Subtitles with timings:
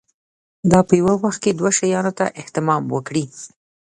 [0.71, 3.25] دا په یوه وخت کې دوو شیانو ته اهتمام وکړي.